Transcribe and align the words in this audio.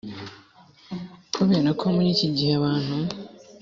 Kubera 1.35 1.69
ko 1.79 1.85
muri 1.95 2.07
iki 2.15 2.27
gihe 2.35 2.51
abantu 2.59 2.95